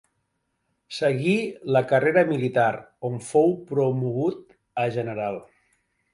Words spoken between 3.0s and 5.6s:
on fou promogut a general.